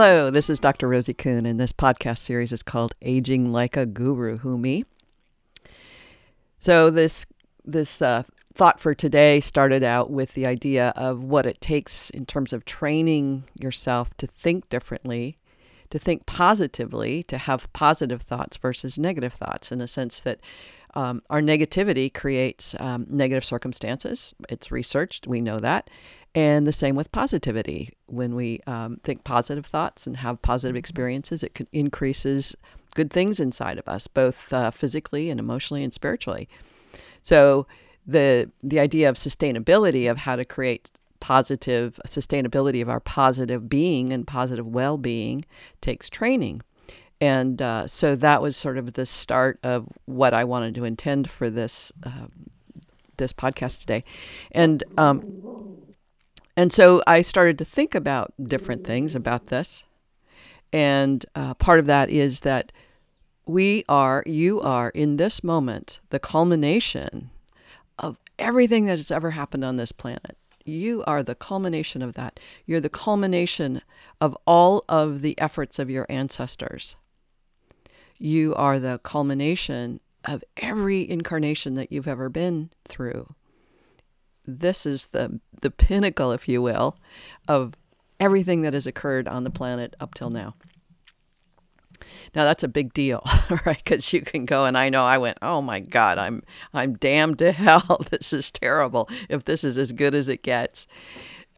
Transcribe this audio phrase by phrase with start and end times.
[0.00, 0.86] Hello, this is Dr.
[0.86, 4.84] Rosie Kuhn, and this podcast series is called Aging Like a Guru Who Me.
[6.60, 7.26] So this
[7.64, 8.22] this uh,
[8.54, 12.64] thought for today started out with the idea of what it takes in terms of
[12.64, 15.36] training yourself to think differently,
[15.90, 20.38] to think positively, to have positive thoughts versus negative thoughts, in a sense that
[20.94, 24.32] um, our negativity creates um, negative circumstances.
[24.48, 25.90] It's researched, we know that.
[26.34, 27.94] And the same with positivity.
[28.06, 30.78] When we um, think positive thoughts and have positive mm-hmm.
[30.78, 32.54] experiences, it increases
[32.94, 36.48] good things inside of us, both uh, physically and emotionally and spiritually.
[37.22, 37.66] So
[38.06, 44.12] the the idea of sustainability of how to create positive sustainability of our positive being
[44.12, 45.44] and positive well-being
[45.80, 46.62] takes training.
[47.20, 51.30] And uh, so that was sort of the start of what I wanted to intend
[51.30, 52.28] for this uh,
[53.16, 54.04] this podcast today.
[54.52, 55.77] And um,
[56.58, 59.84] and so I started to think about different things about this.
[60.72, 62.72] And uh, part of that is that
[63.46, 67.30] we are, you are in this moment, the culmination
[67.96, 70.36] of everything that has ever happened on this planet.
[70.64, 72.40] You are the culmination of that.
[72.66, 73.80] You're the culmination
[74.20, 76.96] of all of the efforts of your ancestors.
[78.18, 83.36] You are the culmination of every incarnation that you've ever been through
[84.48, 86.96] this is the the pinnacle, if you will,
[87.46, 87.74] of
[88.18, 90.54] everything that has occurred on the planet up till now.
[92.34, 93.22] Now that's a big deal,
[93.66, 93.82] right?
[93.82, 97.38] Because you can go, and I know I went, oh my God, I'm I'm damned
[97.40, 98.04] to hell.
[98.10, 99.08] this is terrible.
[99.28, 100.86] If this is as good as it gets,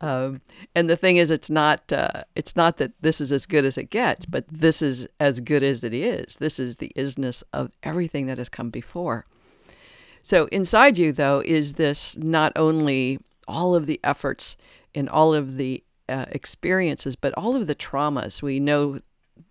[0.00, 0.40] um,
[0.74, 3.76] and the thing is, it's not uh, it's not that this is as good as
[3.76, 6.36] it gets, but this is as good as it is.
[6.36, 9.24] This is the isness of everything that has come before.
[10.22, 14.56] So inside you, though, is this not only all of the efforts
[14.94, 18.42] and all of the uh, experiences, but all of the traumas.
[18.42, 19.00] We know,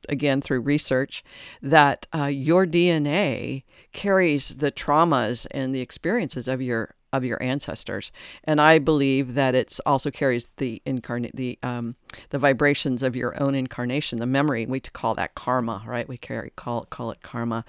[0.09, 1.23] again, through research,
[1.61, 3.63] that uh, your DNA
[3.94, 8.11] carries the traumas and the experiences of your of your ancestors,
[8.44, 11.95] and I believe that it also carries the incarnate the um,
[12.29, 14.66] the vibrations of your own incarnation, the memory.
[14.66, 16.07] We call that karma, right?
[16.07, 17.66] We carry call call it karma.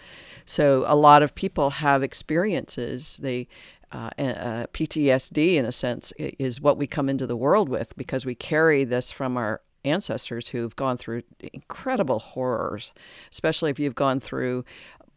[0.47, 3.19] So a lot of people have experiences.
[3.21, 3.49] They
[3.91, 8.27] uh, uh, PTSD, in a sense, is what we come into the world with because
[8.27, 11.23] we carry this from our ancestors who've gone through
[11.53, 12.93] incredible horrors,
[13.33, 14.65] especially if you've gone through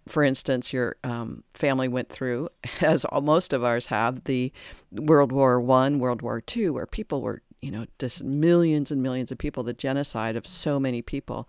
[0.08, 2.50] for instance, your um, family went through,
[2.82, 4.52] as most of ours have, the
[4.92, 9.32] World War One, World War Two, where people were, you know, just millions and millions
[9.32, 11.48] of people, the genocide of so many people,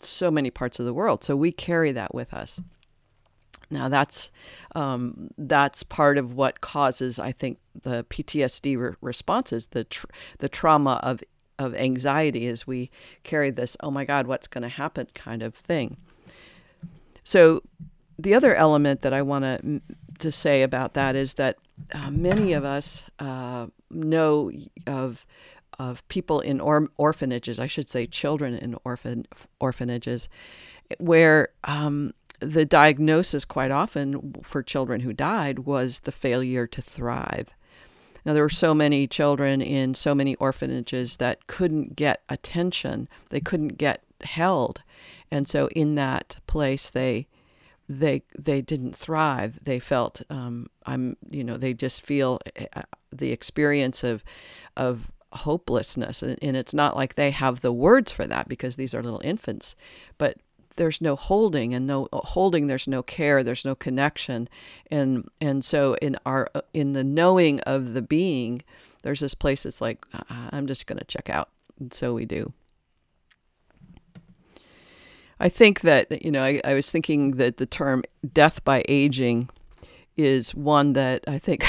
[0.00, 1.24] so many parts of the world.
[1.24, 2.60] So we carry that with us.
[3.70, 4.30] Now that's
[4.74, 10.06] um, that's part of what causes, I think, the PTSD re- responses, the tr-
[10.38, 11.22] the trauma of
[11.58, 12.90] of anxiety, as we
[13.24, 15.96] carry this, oh my God, what's going to happen kind of thing.
[17.28, 17.62] So
[18.18, 19.82] the other element that I want to
[20.20, 21.58] to say about that is that
[21.92, 24.50] uh, many of us uh, know
[24.86, 25.26] of
[25.78, 29.26] of people in or- orphanages, I should say, children in orphan
[29.60, 30.30] orphanages,
[30.96, 37.50] where um, the diagnosis quite often for children who died was the failure to thrive.
[38.24, 43.40] Now, there were so many children in so many orphanages that couldn't get attention, they
[43.40, 44.82] couldn't get held.
[45.30, 47.28] And so in that place, they
[47.88, 49.58] they they didn't thrive.
[49.62, 52.40] They felt um, I'm you know they just feel
[52.74, 54.22] uh, the experience of
[54.76, 58.94] of hopelessness, and, and it's not like they have the words for that because these
[58.94, 59.74] are little infants,
[60.18, 60.36] but
[60.76, 64.48] there's no holding and no holding there's no care there's no connection
[64.92, 68.62] and and so in our in the knowing of the being
[69.02, 71.50] there's this place that's like i'm just going to check out
[71.80, 72.52] and so we do
[75.40, 78.02] I think that, you know, I, I was thinking that the term
[78.32, 79.48] death by aging
[80.18, 81.64] is one that I think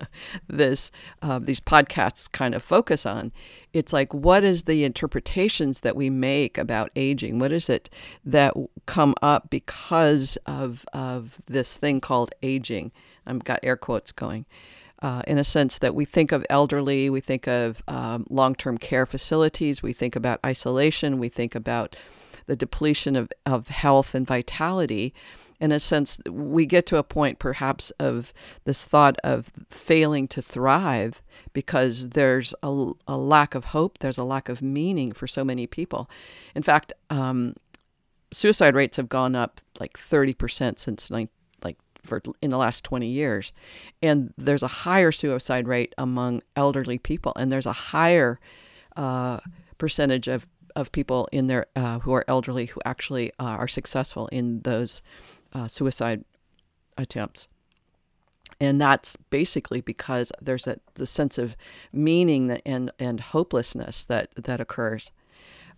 [0.48, 0.90] this
[1.20, 3.30] uh, these podcasts kind of focus on.
[3.74, 7.38] It's like what is the interpretations that we make about aging?
[7.38, 7.90] What is it
[8.24, 8.54] that
[8.86, 12.90] come up because of of this thing called aging?
[13.26, 14.46] I've got air quotes going.
[15.02, 18.76] Uh, in a sense that we think of elderly, we think of um, long term
[18.76, 21.96] care facilities, we think about isolation, we think about
[22.50, 25.14] the depletion of, of health and vitality.
[25.60, 30.42] In a sense, we get to a point perhaps of this thought of failing to
[30.42, 35.44] thrive because there's a, a lack of hope, there's a lack of meaning for so
[35.44, 36.10] many people.
[36.56, 37.54] In fact, um,
[38.32, 41.28] suicide rates have gone up like 30% since like
[42.02, 43.52] for in the last 20 years
[44.02, 48.40] and there's a higher suicide rate among elderly people and there's a higher
[48.96, 49.38] uh,
[49.76, 54.28] percentage of of people in their uh, who are elderly who actually uh, are successful
[54.28, 55.02] in those
[55.52, 56.24] uh, suicide
[56.96, 57.48] attempts.
[58.60, 61.56] And that's basically because there's a the sense of
[61.92, 65.10] meaning that, and and hopelessness that that occurs.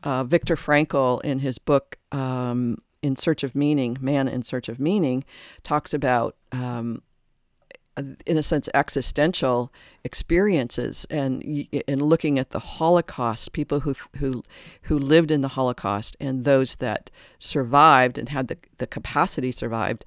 [0.02, 4.80] Uh, Viktor Frankl, in his book um, "In Search of Meaning," "Man in Search of
[4.80, 5.24] Meaning,"
[5.62, 7.02] talks about um,
[7.96, 9.72] in a sense existential
[10.04, 14.42] experiences and and looking at the Holocaust, people who who
[14.82, 20.04] who lived in the Holocaust and those that survived and had the the capacity survived,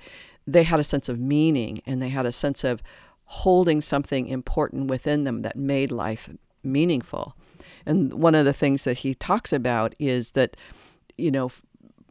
[0.48, 2.82] they had a sense of meaning and they had a sense of
[3.26, 6.30] holding something important within them that made life
[6.64, 7.36] meaningful.
[7.86, 10.58] And one of the things that he talks about is that
[11.18, 11.52] you know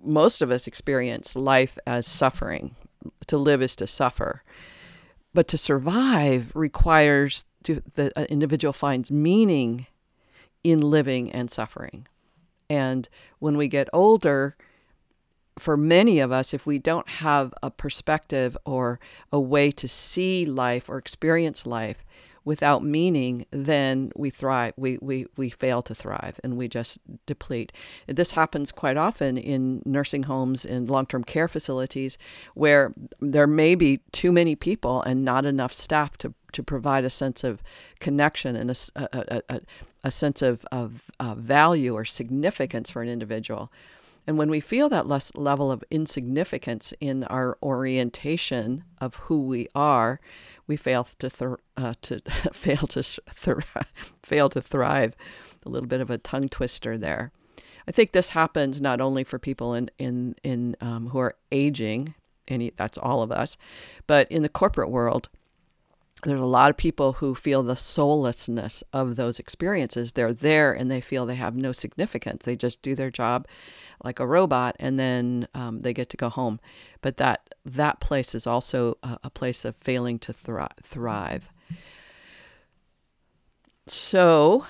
[0.03, 2.77] most of us experience life as suffering.
[3.27, 4.43] To live is to suffer
[5.35, 9.87] but to survive requires to, that an uh, individual finds meaning
[10.63, 12.07] in living and suffering.
[12.71, 13.09] And
[13.41, 14.57] when we get older,
[15.59, 18.99] for many of us, if we don't have a perspective or
[19.31, 22.05] a way to see life or experience life,
[22.44, 24.75] without meaning, then we thrive.
[24.76, 27.73] We, we, we fail to thrive and we just deplete.
[28.06, 32.19] This happens quite often in nursing homes and long term care facilities
[32.55, 37.11] where there may be too many people and not enough staff to, to provide a
[37.11, 37.62] sense of
[38.00, 39.61] connection and a, a, a,
[40.05, 43.73] a sense of, of uh, value or significance for an individual.
[44.26, 49.69] And when we feel that less level of insignificance in our orientation of who we
[49.75, 50.20] are,
[50.67, 52.21] we fail to uh, to
[52.53, 53.03] fail to
[54.23, 55.15] fail to thrive.
[55.67, 57.33] A little bit of a tongue twister there.
[57.89, 62.15] I think this happens not only for people in in in um, who are aging,
[62.49, 63.57] and that's all of us,
[64.07, 65.29] but in the corporate world
[66.25, 70.12] there's a lot of people who feel the soullessness of those experiences.
[70.12, 72.44] They're there and they feel they have no significance.
[72.44, 73.47] They just do their job
[74.03, 76.61] like a robot and then um, they get to go home.
[77.03, 81.50] But that that place is also a, a place of failing to thri- thrive.
[83.87, 84.67] So,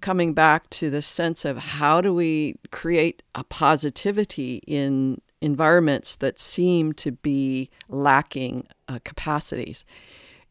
[0.00, 6.40] coming back to the sense of how do we create a positivity in environments that
[6.40, 9.84] seem to be lacking uh, capacities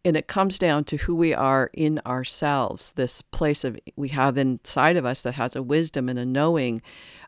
[0.03, 4.38] and it comes down to who we are in ourselves this place of we have
[4.38, 6.81] inside of us that has a wisdom and a knowing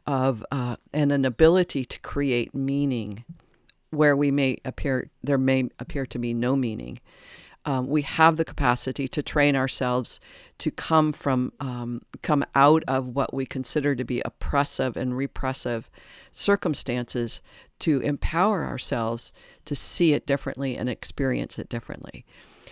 [0.08, 3.24] of uh, and an ability to create meaning
[3.92, 7.00] where we may appear there may appear to be no meaning.
[7.66, 10.20] Um, we have the capacity to train ourselves
[10.58, 15.90] to come from um, come out of what we consider to be oppressive and repressive
[16.34, 17.42] circumstances
[17.80, 19.32] to empower ourselves
[19.64, 22.26] to see it differently and experience it differently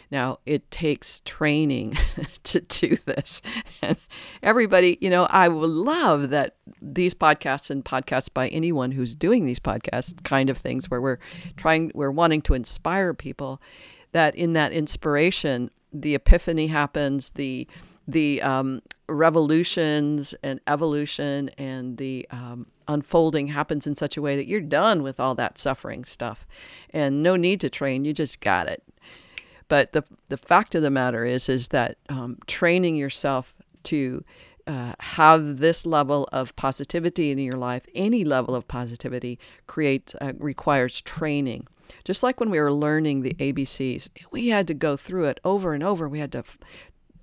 [0.09, 1.97] now, it takes training
[2.43, 3.41] to do this.
[3.81, 3.97] And
[4.41, 9.45] everybody, you know, I would love that these podcasts and podcasts by anyone who's doing
[9.45, 11.19] these podcasts kind of things where we're
[11.57, 13.61] trying, we're wanting to inspire people,
[14.11, 17.67] that in that inspiration, the epiphany happens, the
[18.07, 24.47] the um, revolutions and evolution and the um, unfolding happens in such a way that
[24.47, 26.45] you're done with all that suffering stuff
[26.89, 28.83] and no need to train you just got it
[29.71, 34.21] but the the fact of the matter is is that um, training yourself to
[34.67, 40.33] uh, have this level of positivity in your life, any level of positivity, creates uh,
[40.37, 41.67] requires training.
[42.03, 45.73] Just like when we were learning the ABCs, we had to go through it over
[45.73, 46.09] and over.
[46.09, 46.43] We had to,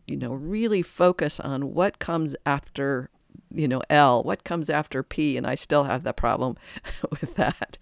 [0.06, 3.10] you know, really focus on what comes after,
[3.50, 6.56] you know, L, what comes after P, and I still have that problem
[7.10, 7.76] with that.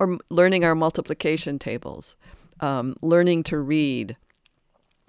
[0.00, 2.16] Or learning our multiplication tables
[2.62, 4.16] um, learning to read,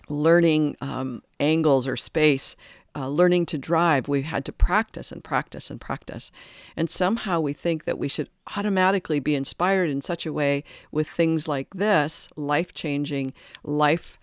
[0.10, 2.58] learning um, angles or space,
[2.96, 6.32] uh, learning to drive, we've had to practice and practice and practice.
[6.76, 11.08] And somehow we think that we should automatically be inspired in such a way with
[11.08, 13.34] things like this, life changing,
[13.64, 14.20] life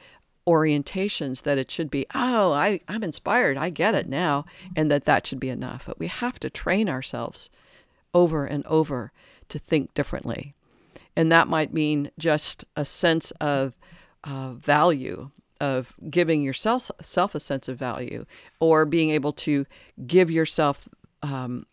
[0.47, 4.45] orientations, that it should be, oh, I, I'm inspired, I get it now,
[4.77, 5.85] and that that should be enough.
[5.87, 7.51] But we have to train ourselves
[8.15, 9.13] over and over
[9.49, 10.55] to think differently.
[11.17, 13.77] And that might mean just a sense of
[14.25, 18.25] uh, value, of giving yourself self a sense of value,
[18.61, 19.67] or being able to
[20.07, 20.89] give yourself
[21.23, 21.67] um,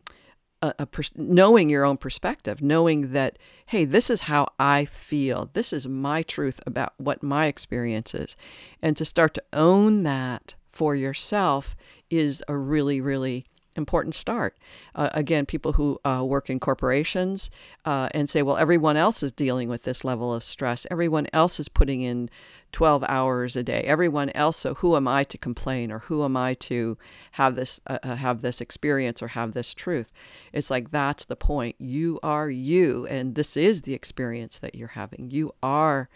[0.62, 5.50] a, a pers- knowing your own perspective, knowing that hey, this is how I feel,
[5.54, 8.36] this is my truth about what my experience is,
[8.82, 11.76] and to start to own that for yourself
[12.10, 13.46] is a really really
[13.78, 14.58] important start.
[14.96, 17.50] Uh, again, people who uh, work in corporations
[17.86, 20.86] uh, and say, well, everyone else is dealing with this level of stress.
[20.92, 22.30] Everyone else is putting in
[22.72, 23.82] 12 hours a day.
[23.82, 24.58] Everyone else.
[24.58, 26.98] So who am I to complain or who am I to
[27.34, 30.12] have this uh, uh, have this experience or have this truth?
[30.52, 31.76] It's like that's the point.
[31.80, 35.32] You are you, and this is the experience that you're having.
[35.32, 36.10] You are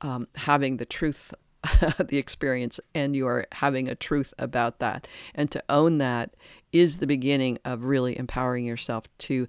[0.00, 1.34] um, having the truth
[1.98, 6.34] the experience and you are having a truth about that and to own that
[6.72, 9.46] is the beginning of really empowering yourself to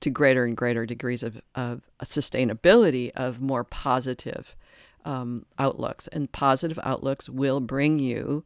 [0.00, 4.56] to greater and greater degrees of, of sustainability of more positive
[5.04, 6.08] um, outlooks.
[6.08, 8.44] And positive outlooks will bring you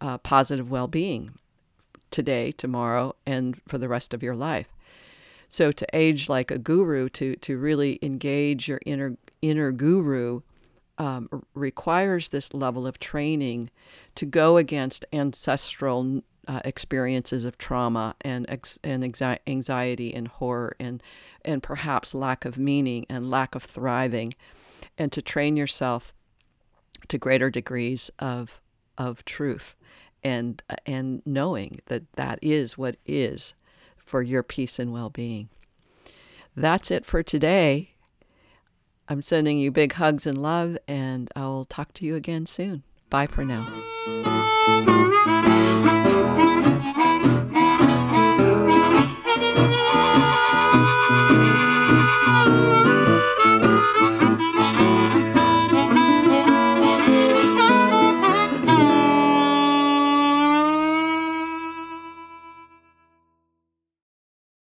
[0.00, 1.38] uh, positive well-being
[2.10, 4.68] today tomorrow and for the rest of your life.
[5.48, 10.40] So to age like a guru to to really engage your inner inner guru
[10.98, 13.70] um, requires this level of training
[14.16, 19.04] to go against ancestral uh, experiences of trauma and ex- and
[19.46, 21.02] anxiety and horror and
[21.44, 24.32] and perhaps lack of meaning and lack of thriving,
[24.98, 26.12] and to train yourself
[27.08, 28.60] to greater degrees of
[28.98, 29.74] of truth
[30.22, 33.54] and and knowing that that is what is
[33.96, 35.48] for your peace and well-being.
[36.56, 37.90] That's it for today.
[39.08, 42.82] I'm sending you big hugs and love, and I'll talk to you again soon.
[43.08, 43.66] Bye for now.